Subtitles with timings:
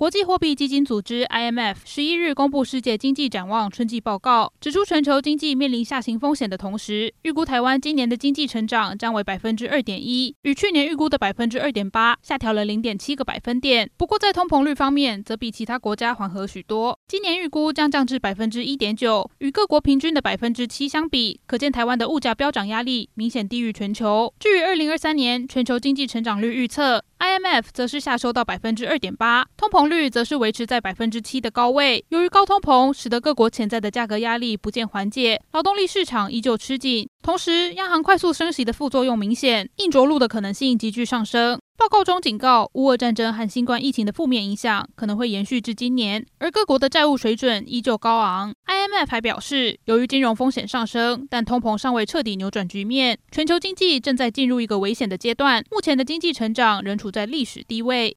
[0.00, 13.90] 国际货币基金组织 （IMF） 十一日公布世界经济展望春季报告，指出全球经济面临下行风险的同时，预估台湾今年的经济成长将为百分之二点一，与去年预估的百分之二点八下调了零点七个百分点。
[13.98, 24.32] 不过，在通膨率方面，则比其他国家缓和许多，今年预估将降至百分之一点九，与各国平均的百分之七相比，可见台湾的物价飙涨压力明显低于全球。
[24.40, 32.04] 至于二零二三年全球经济成长率预测，IMF 则是下修到百分之二点八，通膨率则是维持在百分之七的高位。
[32.08, 41.60] 由于高通膨使得各国潜在的价格压力不见缓解，劳动力市场依旧吃紧，同时央行快速升息的副作用明显，硬着陆的可能性急剧上升。
[41.80, 48.52] 报告中警告，乌俄战争和新冠疫情的负面影响可能会延续至今年，而各国的债务水准依旧高昂。
[48.66, 55.64] IMF 还表示，由于金融风险上升，但通膨尚未彻底扭转局面，全球经济正在进入一个危险的阶段。
[55.70, 58.08] 目前的经济成长仍处在历史低位。